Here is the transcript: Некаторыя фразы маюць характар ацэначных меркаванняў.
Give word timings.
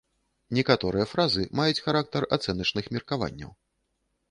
Некаторыя 0.59 1.05
фразы 1.11 1.43
маюць 1.59 1.83
характар 1.89 2.29
ацэначных 2.39 2.91
меркаванняў. 2.97 3.57